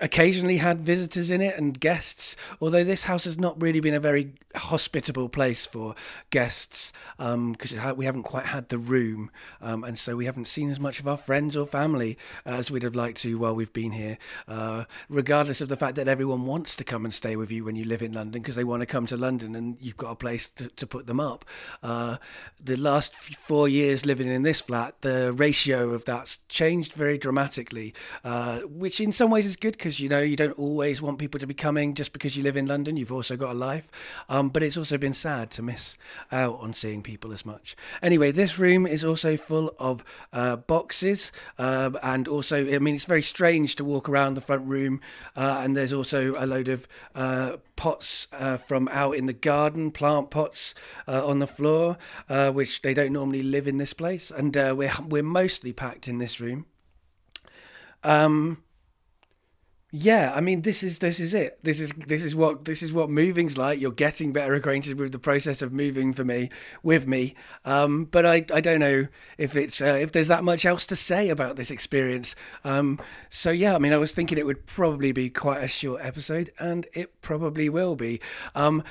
occasionally 0.00 0.58
had 0.58 0.80
visitors 0.80 1.30
in 1.30 1.40
it 1.40 1.56
and 1.56 1.78
guests, 1.78 2.36
although 2.60 2.84
this 2.84 3.04
house 3.04 3.24
has 3.24 3.38
not 3.38 3.60
really 3.60 3.80
been 3.80 3.94
a 3.94 4.00
very 4.00 4.32
hospitable 4.54 5.28
place 5.28 5.64
for 5.64 5.94
guests 6.30 6.92
because 7.16 7.76
um, 7.76 7.96
we 7.96 8.04
haven't 8.04 8.24
quite 8.24 8.46
had 8.46 8.68
the 8.68 8.78
room, 8.78 9.30
um, 9.60 9.84
and 9.84 9.98
so 9.98 10.16
we 10.16 10.26
haven't 10.26 10.46
seen 10.46 10.70
as 10.70 10.78
much 10.78 11.00
of 11.00 11.08
our 11.08 11.16
friends 11.16 11.56
or 11.56 11.66
family 11.66 12.18
as 12.44 12.70
we'd 12.70 12.82
have 12.82 12.94
liked 12.94 13.18
to 13.18 13.38
while 13.38 13.54
we've 13.54 13.72
been 13.72 13.92
here. 13.92 14.18
Uh, 14.46 14.84
regardless 15.08 15.60
of 15.60 15.68
the 15.68 15.76
fact 15.76 15.96
that 15.96 16.08
everyone 16.08 16.44
wants 16.44 16.76
to 16.76 16.84
come 16.84 17.04
and 17.04 17.14
stay 17.14 17.36
with 17.36 17.50
you 17.50 17.64
when 17.64 17.76
you 17.76 17.84
live 17.84 18.02
in 18.02 18.12
London 18.12 18.42
because 18.42 18.56
they 18.56 18.64
want 18.64 18.80
to 18.80 18.86
come 18.86 19.06
to 19.06 19.16
London 19.16 19.54
and 19.54 19.76
you've 19.80 19.96
got 19.96 20.10
a 20.10 20.16
place 20.16 20.50
to, 20.50 20.68
to 20.68 20.86
put 20.86 21.06
them 21.06 21.20
up. 21.20 21.44
Uh, 21.82 22.16
the 22.62 22.76
last 22.76 23.14
four 23.14 23.68
years 23.68 24.04
living 24.04 24.28
in 24.28 24.42
this 24.42 24.60
flat, 24.60 25.00
the 25.00 25.32
ratio 25.32 25.90
of 25.90 26.04
that's 26.04 26.40
changed 26.48 26.92
very 26.92 27.18
dramatically, 27.18 27.94
uh, 28.24 28.60
which 28.60 29.00
in 29.00 29.12
some 29.12 29.30
ways 29.30 29.46
is 29.46 29.56
good 29.62 29.78
because 29.78 30.00
you 30.00 30.08
know 30.08 30.18
you 30.18 30.34
don't 30.34 30.58
always 30.58 31.00
want 31.00 31.20
people 31.20 31.38
to 31.38 31.46
be 31.46 31.54
coming 31.54 31.94
just 31.94 32.12
because 32.12 32.36
you 32.36 32.42
live 32.42 32.56
in 32.56 32.66
London. 32.66 32.96
You've 32.96 33.12
also 33.12 33.36
got 33.36 33.52
a 33.52 33.54
life, 33.54 33.88
um, 34.28 34.48
but 34.48 34.60
it's 34.60 34.76
also 34.76 34.98
been 34.98 35.14
sad 35.14 35.52
to 35.52 35.62
miss 35.62 35.96
out 36.32 36.58
on 36.58 36.74
seeing 36.74 37.00
people 37.00 37.32
as 37.32 37.46
much. 37.46 37.76
Anyway, 38.02 38.32
this 38.32 38.58
room 38.58 38.88
is 38.88 39.04
also 39.04 39.36
full 39.36 39.72
of 39.78 40.04
uh, 40.32 40.56
boxes, 40.56 41.30
uh, 41.58 41.92
and 42.02 42.26
also 42.26 42.66
I 42.74 42.80
mean 42.80 42.96
it's 42.96 43.04
very 43.04 43.22
strange 43.22 43.76
to 43.76 43.84
walk 43.84 44.08
around 44.08 44.34
the 44.34 44.40
front 44.40 44.66
room, 44.66 45.00
uh, 45.36 45.60
and 45.62 45.76
there's 45.76 45.92
also 45.92 46.34
a 46.36 46.44
load 46.44 46.66
of 46.66 46.88
uh, 47.14 47.58
pots 47.76 48.26
uh, 48.32 48.56
from 48.56 48.88
out 48.88 49.14
in 49.14 49.26
the 49.26 49.32
garden, 49.32 49.92
plant 49.92 50.30
pots 50.30 50.74
on 51.06 51.38
the 51.38 51.46
floor, 51.46 51.96
which 52.52 52.82
they 52.82 52.94
don't 52.94 53.12
normally 53.12 53.44
live 53.44 53.68
in 53.68 53.78
this 53.78 53.92
place, 53.92 54.32
and 54.32 54.56
we're 54.56 54.92
we're 55.08 55.22
mostly 55.22 55.72
packed 55.72 56.08
in 56.08 56.18
this 56.18 56.40
room. 56.40 56.66
Um, 58.02 58.64
yeah, 59.94 60.32
I 60.34 60.40
mean 60.40 60.62
this 60.62 60.82
is 60.82 61.00
this 61.00 61.20
is 61.20 61.34
it. 61.34 61.62
This 61.62 61.78
is 61.78 61.92
this 61.92 62.24
is 62.24 62.34
what 62.34 62.64
this 62.64 62.82
is 62.82 62.94
what 62.94 63.10
moving's 63.10 63.58
like. 63.58 63.78
You're 63.78 63.90
getting 63.92 64.32
better 64.32 64.54
acquainted 64.54 64.98
with 64.98 65.12
the 65.12 65.18
process 65.18 65.60
of 65.60 65.70
moving 65.70 66.14
for 66.14 66.24
me 66.24 66.48
with 66.82 67.06
me. 67.06 67.34
Um, 67.66 68.06
but 68.06 68.24
I, 68.24 68.46
I 68.54 68.62
don't 68.62 68.80
know 68.80 69.06
if 69.36 69.54
it's 69.54 69.82
uh, 69.82 69.98
if 70.00 70.12
there's 70.12 70.28
that 70.28 70.44
much 70.44 70.64
else 70.64 70.86
to 70.86 70.96
say 70.96 71.28
about 71.28 71.56
this 71.56 71.70
experience. 71.70 72.34
Um, 72.64 73.00
so 73.28 73.50
yeah, 73.50 73.74
I 73.74 73.78
mean 73.78 73.92
I 73.92 73.98
was 73.98 74.12
thinking 74.12 74.38
it 74.38 74.46
would 74.46 74.64
probably 74.64 75.12
be 75.12 75.28
quite 75.28 75.62
a 75.62 75.68
short 75.68 76.00
episode, 76.02 76.50
and 76.58 76.86
it 76.94 77.20
probably 77.20 77.68
will 77.68 77.94
be. 77.94 78.18
Um, 78.54 78.82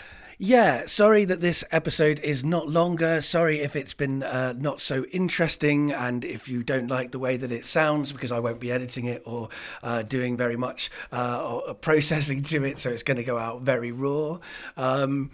yeah, 0.43 0.87
sorry 0.87 1.23
that 1.25 1.39
this 1.39 1.63
episode 1.71 2.19
is 2.21 2.43
not 2.43 2.67
longer. 2.67 3.21
Sorry 3.21 3.59
if 3.59 3.75
it's 3.75 3.93
been 3.93 4.23
uh, 4.23 4.55
not 4.57 4.81
so 4.81 5.05
interesting 5.11 5.91
and 5.91 6.25
if 6.25 6.49
you 6.49 6.63
don't 6.63 6.87
like 6.87 7.11
the 7.11 7.19
way 7.19 7.37
that 7.37 7.51
it 7.51 7.63
sounds 7.63 8.11
because 8.11 8.31
I 8.31 8.39
won't 8.39 8.59
be 8.59 8.71
editing 8.71 9.05
it 9.05 9.21
or 9.23 9.49
uh, 9.83 10.01
doing 10.01 10.35
very 10.35 10.55
much 10.55 10.89
uh, 11.11 11.73
processing 11.81 12.41
to 12.41 12.65
it, 12.65 12.79
so 12.79 12.89
it's 12.89 13.03
going 13.03 13.17
to 13.17 13.23
go 13.23 13.37
out 13.37 13.61
very 13.61 13.91
raw. 13.91 14.39
Um, 14.77 15.29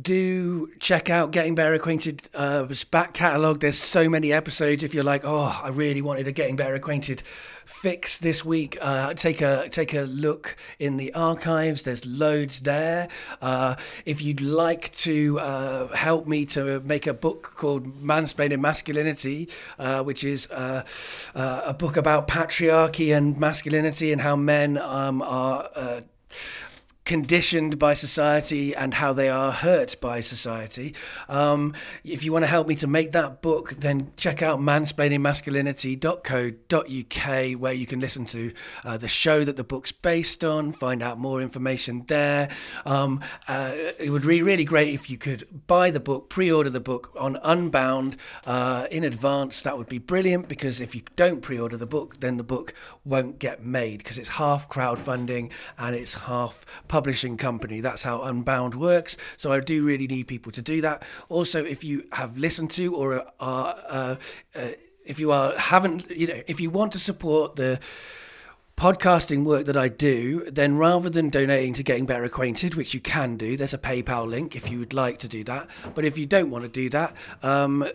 do 0.00 0.70
check 0.78 1.10
out 1.10 1.32
Getting 1.32 1.54
Better 1.54 1.74
Acquainted 1.74 2.28
uh, 2.34 2.66
back 2.90 3.12
catalogue. 3.12 3.60
There's 3.60 3.78
so 3.78 4.08
many 4.08 4.32
episodes. 4.32 4.82
If 4.82 4.94
you're 4.94 5.04
like, 5.04 5.22
oh, 5.24 5.60
I 5.62 5.68
really 5.68 6.00
wanted 6.00 6.26
a 6.26 6.32
Getting 6.32 6.56
Better 6.56 6.74
Acquainted 6.74 7.22
fix 7.66 8.18
this 8.18 8.44
week, 8.44 8.78
uh, 8.80 9.14
take 9.14 9.40
a 9.40 9.68
take 9.68 9.92
a 9.94 10.02
look 10.02 10.56
in 10.78 10.96
the 10.96 11.12
archives. 11.14 11.82
There's 11.82 12.06
loads 12.06 12.60
there. 12.60 13.08
Uh, 13.40 13.76
if 14.06 14.22
you'd 14.22 14.40
like 14.40 14.92
to 14.96 15.38
uh, 15.40 15.88
help 15.88 16.26
me 16.26 16.46
to 16.46 16.80
make 16.80 17.06
a 17.06 17.14
book 17.14 17.52
called 17.54 18.02
Mansplaining 18.02 18.60
Masculinity, 18.60 19.48
uh, 19.78 20.02
which 20.02 20.24
is 20.24 20.50
uh, 20.50 20.84
uh, 21.34 21.62
a 21.66 21.74
book 21.74 21.96
about 21.98 22.28
patriarchy 22.28 23.14
and 23.14 23.38
masculinity 23.38 24.12
and 24.12 24.22
how 24.22 24.36
men 24.36 24.78
um, 24.78 25.20
are 25.20 26.02
conditioned 27.04 27.78
by 27.78 27.94
society 27.94 28.74
and 28.74 28.92
how 28.94 29.12
they 29.12 29.28
are 29.28 29.50
hurt 29.50 30.00
by 30.00 30.20
society. 30.20 30.94
Um, 31.28 31.74
if 32.04 32.22
you 32.24 32.32
want 32.32 32.44
to 32.44 32.48
help 32.48 32.68
me 32.68 32.76
to 32.76 32.86
make 32.86 33.10
that 33.12 33.42
book, 33.42 33.72
then 33.72 34.12
check 34.16 34.40
out 34.42 34.60
mansplainingmasculinity.co.uk 34.60 37.60
where 37.60 37.72
you 37.72 37.86
can 37.86 38.00
listen 38.00 38.26
to 38.26 38.52
uh, 38.84 38.96
the 38.96 39.08
show 39.08 39.42
that 39.44 39.56
the 39.56 39.64
book's 39.64 39.90
based 39.90 40.44
on, 40.44 40.70
find 40.72 41.02
out 41.02 41.18
more 41.18 41.42
information 41.42 42.04
there. 42.06 42.48
Um, 42.86 43.20
uh, 43.48 43.72
it 43.98 44.10
would 44.10 44.24
be 44.26 44.42
really 44.42 44.64
great 44.64 44.94
if 44.94 45.10
you 45.10 45.18
could 45.18 45.66
buy 45.66 45.90
the 45.90 45.98
book, 46.00 46.30
pre 46.30 46.52
order 46.52 46.70
the 46.70 46.80
book 46.80 47.12
on 47.18 47.38
Unbound 47.42 48.16
uh, 48.46 48.86
in 48.90 49.04
advance. 49.04 49.62
That 49.62 49.76
would 49.76 49.88
be 49.88 49.98
brilliant 49.98 50.48
because 50.48 50.80
if 50.80 50.94
you 50.94 51.02
don't 51.16 51.42
pre 51.42 51.58
order 51.58 51.76
the 51.76 51.86
book, 51.86 52.20
then 52.20 52.36
the 52.36 52.44
book 52.44 52.74
won't 53.04 53.40
get 53.40 53.64
made 53.64 53.98
because 53.98 54.18
it's 54.18 54.28
half 54.28 54.68
crowdfunding 54.68 55.50
and 55.78 55.96
it's 55.96 56.14
half 56.14 56.64
publishing 56.92 57.38
company. 57.38 57.80
That's 57.80 58.02
how 58.02 58.20
Unbound 58.20 58.74
works. 58.74 59.16
So 59.38 59.50
I 59.50 59.60
do 59.60 59.82
really 59.82 60.06
need 60.06 60.24
people 60.24 60.52
to 60.52 60.60
do 60.60 60.82
that. 60.82 61.04
Also, 61.30 61.64
if 61.64 61.82
you 61.82 62.04
have 62.12 62.36
listened 62.36 62.70
to 62.72 62.94
or 62.94 63.24
are, 63.40 63.74
uh, 63.88 64.16
uh, 64.54 64.72
if 65.02 65.18
you 65.18 65.32
are 65.32 65.56
haven't, 65.56 66.10
you 66.10 66.26
know, 66.26 66.42
if 66.46 66.60
you 66.60 66.68
want 66.68 66.92
to 66.92 66.98
support 66.98 67.56
the 67.56 67.80
podcasting 68.76 69.44
work 69.44 69.64
that 69.66 69.76
I 69.76 69.88
do, 69.88 70.50
then 70.50 70.76
rather 70.76 71.08
than 71.08 71.30
donating 71.30 71.72
to 71.74 71.82
getting 71.82 72.04
better 72.04 72.24
acquainted, 72.24 72.74
which 72.74 72.92
you 72.92 73.00
can 73.00 73.38
do, 73.38 73.56
there's 73.56 73.72
a 73.72 73.78
PayPal 73.78 74.28
link 74.28 74.54
if 74.54 74.70
you 74.70 74.78
would 74.78 74.92
like 74.92 75.18
to 75.20 75.28
do 75.28 75.42
that. 75.44 75.70
But 75.94 76.04
if 76.04 76.18
you 76.18 76.26
don't 76.26 76.50
want 76.50 76.64
to 76.64 76.68
do 76.68 76.90
that, 76.90 77.16
um, 77.42 77.88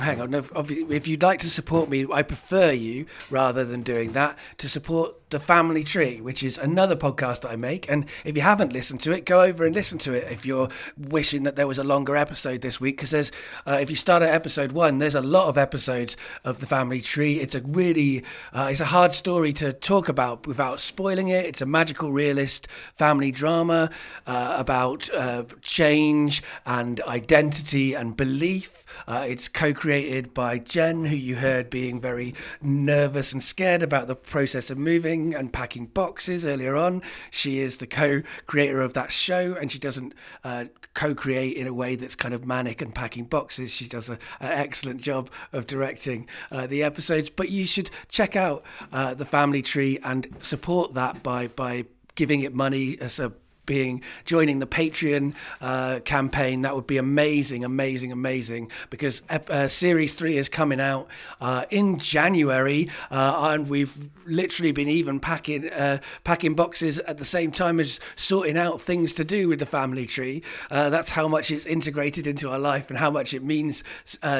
hang 0.00 0.20
on, 0.20 0.34
if 0.34 1.06
you'd 1.06 1.22
like 1.22 1.40
to 1.40 1.50
support 1.50 1.88
me, 1.88 2.06
I 2.12 2.22
prefer 2.22 2.72
you 2.72 3.06
rather 3.28 3.64
than 3.64 3.82
doing 3.82 4.12
that 4.12 4.38
to 4.58 4.68
support 4.68 5.16
the 5.30 5.38
Family 5.38 5.84
Tree, 5.84 6.20
which 6.20 6.42
is 6.42 6.58
another 6.58 6.96
podcast 6.96 7.42
that 7.42 7.50
I 7.50 7.56
make. 7.56 7.88
And 7.88 8.06
if 8.24 8.34
you 8.36 8.42
haven't 8.42 8.72
listened 8.72 9.00
to 9.02 9.12
it, 9.12 9.24
go 9.24 9.42
over 9.42 9.64
and 9.64 9.74
listen 9.74 9.98
to 9.98 10.12
it 10.12 10.30
if 10.30 10.44
you're 10.44 10.68
wishing 10.96 11.44
that 11.44 11.54
there 11.54 11.68
was 11.68 11.78
a 11.78 11.84
longer 11.84 12.16
episode 12.16 12.62
this 12.62 12.80
week. 12.80 12.96
Because 12.96 13.10
there's, 13.10 13.30
uh, 13.66 13.78
if 13.80 13.90
you 13.90 13.96
start 13.96 14.22
at 14.22 14.30
episode 14.30 14.72
one, 14.72 14.98
there's 14.98 15.14
a 15.14 15.20
lot 15.20 15.48
of 15.48 15.56
episodes 15.56 16.16
of 16.44 16.58
the 16.60 16.66
Family 16.66 17.00
Tree. 17.00 17.38
It's 17.38 17.54
a 17.54 17.60
really, 17.60 18.24
uh, 18.52 18.68
it's 18.70 18.80
a 18.80 18.86
hard 18.86 19.12
story 19.12 19.52
to 19.54 19.72
talk 19.72 20.08
about 20.08 20.46
without 20.46 20.80
spoiling 20.80 21.28
it. 21.28 21.44
It's 21.44 21.62
a 21.62 21.66
magical 21.66 22.10
realist 22.10 22.66
family 22.96 23.30
drama 23.30 23.90
uh, 24.26 24.56
about 24.58 25.12
uh, 25.14 25.44
change 25.62 26.42
and 26.66 27.00
identity 27.02 27.94
and 27.94 28.16
belief. 28.16 28.84
Uh, 29.06 29.24
it's 29.40 29.48
co-created 29.48 30.34
by 30.34 30.58
Jen, 30.58 31.06
who 31.06 31.16
you 31.16 31.36
heard 31.36 31.70
being 31.70 31.98
very 31.98 32.34
nervous 32.60 33.32
and 33.32 33.42
scared 33.42 33.82
about 33.82 34.06
the 34.06 34.14
process 34.14 34.68
of 34.68 34.76
moving 34.76 35.34
and 35.34 35.50
packing 35.50 35.86
boxes 35.86 36.44
earlier 36.44 36.76
on. 36.76 37.00
She 37.30 37.60
is 37.60 37.78
the 37.78 37.86
co 37.86 38.20
creator 38.46 38.82
of 38.82 38.92
that 38.92 39.10
show, 39.10 39.56
and 39.58 39.72
she 39.72 39.78
doesn't 39.78 40.14
uh, 40.44 40.66
co 40.92 41.14
create 41.14 41.56
in 41.56 41.66
a 41.66 41.72
way 41.72 41.96
that's 41.96 42.14
kind 42.14 42.34
of 42.34 42.44
manic 42.44 42.82
and 42.82 42.94
packing 42.94 43.24
boxes. 43.24 43.70
She 43.70 43.88
does 43.88 44.10
an 44.10 44.18
excellent 44.42 45.00
job 45.00 45.30
of 45.54 45.66
directing 45.66 46.28
uh, 46.52 46.66
the 46.66 46.82
episodes. 46.82 47.30
But 47.30 47.48
you 47.48 47.64
should 47.64 47.90
check 48.10 48.36
out 48.36 48.62
uh, 48.92 49.14
The 49.14 49.24
Family 49.24 49.62
Tree 49.62 49.98
and 50.04 50.36
support 50.42 50.92
that 50.92 51.22
by, 51.22 51.46
by 51.46 51.86
giving 52.14 52.42
it 52.42 52.52
money 52.52 52.98
as 53.00 53.18
a 53.18 53.32
being 53.70 54.02
joining 54.24 54.58
the 54.58 54.66
Patreon 54.66 55.32
uh, 55.60 56.00
campaign, 56.00 56.62
that 56.62 56.74
would 56.74 56.88
be 56.88 56.96
amazing, 56.96 57.64
amazing, 57.64 58.10
amazing. 58.10 58.68
Because 58.90 59.22
uh, 59.30 59.68
series 59.68 60.12
three 60.12 60.36
is 60.36 60.48
coming 60.48 60.80
out 60.80 61.06
uh, 61.40 61.66
in 61.70 62.00
January, 62.00 62.88
uh, 63.12 63.52
and 63.52 63.68
we've 63.68 63.94
literally 64.26 64.72
been 64.72 64.88
even 64.88 65.20
packing 65.20 65.70
uh, 65.70 65.98
packing 66.24 66.54
boxes 66.54 66.98
at 66.98 67.18
the 67.18 67.24
same 67.24 67.52
time 67.52 67.78
as 67.78 68.00
sorting 68.16 68.58
out 68.58 68.80
things 68.80 69.14
to 69.14 69.24
do 69.24 69.48
with 69.48 69.60
the 69.60 69.66
family 69.66 70.04
tree. 70.04 70.42
Uh, 70.72 70.90
that's 70.90 71.10
how 71.10 71.28
much 71.28 71.52
it's 71.52 71.64
integrated 71.64 72.26
into 72.26 72.50
our 72.50 72.58
life 72.58 72.90
and 72.90 72.98
how 72.98 73.10
much 73.10 73.34
it 73.34 73.44
means 73.44 73.84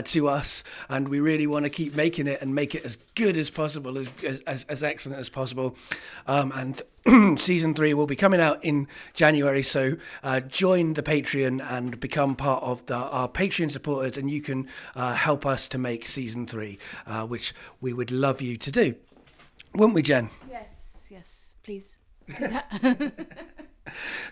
to 0.04 0.28
us. 0.28 0.64
And 0.88 1.08
we 1.08 1.20
really 1.20 1.46
want 1.46 1.66
to 1.66 1.70
keep 1.70 1.94
making 1.94 2.26
it 2.26 2.42
and 2.42 2.52
make 2.52 2.74
it 2.74 2.84
as 2.84 2.98
good 3.14 3.36
as 3.36 3.48
possible, 3.48 3.96
as 3.96 4.08
as, 4.46 4.64
as 4.64 4.82
excellent 4.82 5.20
as 5.20 5.28
possible. 5.28 5.76
Um, 6.26 6.50
and 6.56 6.82
season 7.38 7.74
three 7.74 7.94
will 7.94 8.06
be 8.06 8.16
coming 8.16 8.40
out 8.40 8.64
in 8.64 8.86
January. 9.14 9.62
So 9.62 9.96
uh, 10.22 10.40
join 10.40 10.94
the 10.94 11.02
Patreon 11.02 11.64
and 11.70 11.98
become 11.98 12.36
part 12.36 12.62
of 12.62 12.84
the, 12.86 12.96
our 12.96 13.28
Patreon 13.28 13.70
supporters, 13.70 14.16
and 14.16 14.30
you 14.30 14.40
can 14.40 14.68
uh, 14.94 15.14
help 15.14 15.46
us 15.46 15.68
to 15.68 15.78
make 15.78 16.06
season 16.06 16.46
three, 16.46 16.78
uh, 17.06 17.26
which 17.26 17.54
we 17.80 17.92
would 17.92 18.10
love 18.10 18.40
you 18.40 18.56
to 18.58 18.70
do. 18.70 18.94
Wouldn't 19.74 19.94
we, 19.94 20.02
Jen? 20.02 20.30
Yes, 20.50 21.08
yes, 21.10 21.54
please 21.62 21.98
do 22.26 22.48
that. 22.48 23.12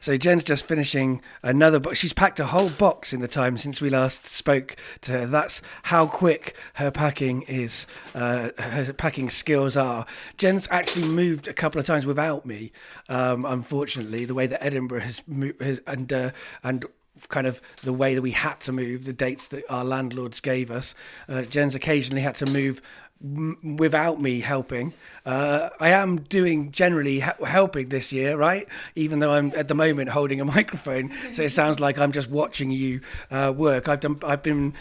So 0.00 0.16
Jen's 0.16 0.44
just 0.44 0.64
finishing 0.64 1.22
another 1.42 1.80
box. 1.80 1.98
She's 1.98 2.12
packed 2.12 2.40
a 2.40 2.46
whole 2.46 2.70
box 2.70 3.12
in 3.12 3.20
the 3.20 3.28
time 3.28 3.58
since 3.58 3.80
we 3.80 3.90
last 3.90 4.26
spoke 4.26 4.76
to 5.02 5.12
her. 5.12 5.26
That's 5.26 5.62
how 5.84 6.06
quick 6.06 6.56
her 6.74 6.90
packing 6.90 7.42
is. 7.42 7.86
Uh, 8.14 8.50
her 8.58 8.92
packing 8.92 9.30
skills 9.30 9.76
are. 9.76 10.06
Jen's 10.36 10.68
actually 10.70 11.08
moved 11.08 11.48
a 11.48 11.52
couple 11.52 11.80
of 11.80 11.86
times 11.86 12.06
without 12.06 12.46
me. 12.46 12.72
Um, 13.08 13.44
unfortunately, 13.44 14.24
the 14.24 14.34
way 14.34 14.46
that 14.46 14.62
Edinburgh 14.64 15.00
has 15.00 15.22
moved 15.26 15.62
has, 15.62 15.80
and 15.86 16.12
uh, 16.12 16.30
and 16.62 16.84
kind 17.28 17.46
of 17.46 17.60
the 17.82 17.92
way 17.92 18.14
that 18.14 18.22
we 18.22 18.30
had 18.30 18.60
to 18.60 18.72
move, 18.72 19.04
the 19.04 19.12
dates 19.12 19.48
that 19.48 19.64
our 19.68 19.84
landlords 19.84 20.40
gave 20.40 20.70
us. 20.70 20.94
Uh, 21.28 21.42
Jen's 21.42 21.74
occasionally 21.74 22.22
had 22.22 22.36
to 22.36 22.46
move 22.46 22.80
m- 23.22 23.76
without 23.76 24.20
me 24.20 24.40
helping. 24.40 24.92
Uh, 25.26 25.70
I 25.80 25.90
am 25.90 26.20
doing 26.22 26.70
generally 26.70 27.20
helping 27.20 27.88
this 27.88 28.12
year, 28.12 28.37
right? 28.37 28.66
Even 28.94 29.18
though 29.18 29.32
I'm 29.32 29.52
at 29.56 29.68
the 29.68 29.75
moment 29.75 30.10
holding 30.10 30.40
a 30.40 30.44
microphone, 30.56 31.10
so 31.32 31.42
it 31.42 31.50
sounds 31.50 31.80
like 31.80 31.98
I'm 31.98 32.12
just 32.12 32.30
watching 32.30 32.70
you 32.70 33.00
uh, 33.30 33.52
work. 33.56 33.88
I've 33.88 34.00
done. 34.00 34.18
I've 34.25 34.42
been 34.42 34.75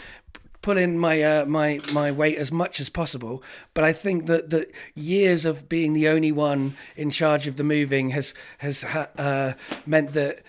pulling 0.60 0.98
my 0.98 1.22
uh, 1.22 1.44
my 1.46 1.80
my 1.92 2.10
weight 2.10 2.36
as 2.38 2.50
much 2.50 2.80
as 2.80 2.88
possible. 2.88 3.42
But 3.74 3.84
I 3.84 3.92
think 3.92 4.26
that 4.26 4.50
the 4.50 4.66
years 4.94 5.44
of 5.44 5.68
being 5.68 5.92
the 5.92 6.08
only 6.08 6.32
one 6.32 6.74
in 6.96 7.10
charge 7.10 7.46
of 7.46 7.56
the 7.56 7.64
moving 7.64 8.10
has 8.10 8.34
has 8.58 8.82
ha- 8.82 9.08
uh, 9.18 9.52
meant 9.86 10.12
that. 10.14 10.40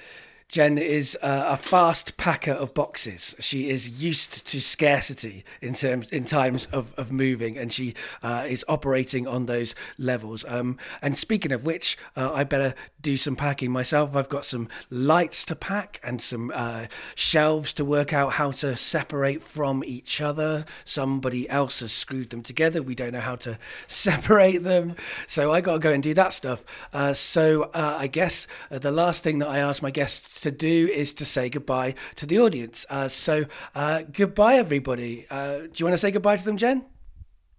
Jen 0.49 0.79
is 0.79 1.15
uh, 1.21 1.45
a 1.49 1.57
fast 1.57 2.17
packer 2.17 2.53
of 2.53 2.73
boxes. 2.73 3.35
She 3.37 3.69
is 3.69 4.01
used 4.01 4.47
to 4.47 4.59
scarcity 4.59 5.43
in 5.61 5.75
terms 5.75 6.09
in 6.09 6.25
times 6.25 6.65
of, 6.71 6.91
of 6.95 7.11
moving, 7.11 7.55
and 7.55 7.71
she 7.71 7.93
uh, 8.23 8.45
is 8.47 8.65
operating 8.67 9.27
on 9.27 9.45
those 9.45 9.75
levels. 9.99 10.43
Um, 10.47 10.79
and 11.03 11.15
speaking 11.15 11.51
of 11.51 11.65
which, 11.65 11.99
uh, 12.15 12.33
I 12.33 12.45
better 12.45 12.73
do 12.99 13.15
some 13.15 13.35
packing 13.35 13.71
myself. 13.71 14.15
I've 14.15 14.27
got 14.27 14.43
some 14.43 14.69
lights 14.89 15.45
to 15.45 15.55
pack 15.55 16.01
and 16.03 16.19
some 16.19 16.51
uh, 16.55 16.87
shelves 17.13 17.71
to 17.73 17.85
work 17.85 18.11
out 18.11 18.33
how 18.33 18.49
to 18.51 18.75
separate 18.75 19.43
from 19.43 19.83
each 19.83 20.19
other. 20.19 20.65
Somebody 20.83 21.47
else 21.47 21.81
has 21.81 21.91
screwed 21.91 22.31
them 22.31 22.41
together. 22.41 22.81
We 22.81 22.95
don't 22.95 23.13
know 23.13 23.19
how 23.19 23.35
to 23.35 23.59
separate 23.87 24.63
them, 24.63 24.95
so 25.27 25.53
I 25.53 25.61
got 25.61 25.73
to 25.73 25.79
go 25.79 25.91
and 25.91 26.01
do 26.01 26.15
that 26.15 26.33
stuff. 26.33 26.65
Uh, 26.91 27.13
so 27.13 27.63
uh, 27.75 27.97
I 27.99 28.07
guess 28.07 28.47
the 28.71 28.91
last 28.91 29.21
thing 29.21 29.37
that 29.39 29.47
I 29.47 29.59
ask 29.59 29.83
my 29.83 29.91
guests 29.91 30.38
to 30.41 30.51
do 30.51 30.87
is 30.87 31.13
to 31.15 31.25
say 31.25 31.49
goodbye 31.49 31.95
to 32.15 32.25
the 32.25 32.39
audience. 32.39 32.85
Uh, 32.89 33.07
so 33.07 33.45
uh, 33.75 34.03
goodbye, 34.11 34.55
everybody. 34.55 35.25
Uh, 35.29 35.59
do 35.59 35.71
you 35.75 35.85
want 35.85 35.93
to 35.93 35.97
say 35.97 36.11
goodbye 36.11 36.37
to 36.37 36.45
them, 36.45 36.57
Jen? 36.57 36.85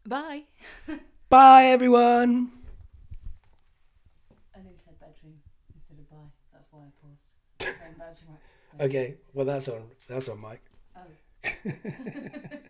Bye. 0.07 0.45
Bye, 1.29 1.65
everyone. 1.67 2.51
I 4.55 4.61
nearly 4.63 4.77
said 4.77 4.99
bedroom 4.99 5.35
instead 5.75 5.99
of 5.99 6.11
bye. 6.11 6.17
That's 6.53 6.67
why 6.73 6.81
I 6.81 6.91
paused. 7.01 7.29
Saying. 7.61 8.89
Okay, 8.89 9.15
well 9.35 9.47
that's 9.47 9.69
on 9.69 9.83
that's 10.09 10.29
on 10.29 10.41
mic. 10.41 10.61
Oh. 10.97 11.71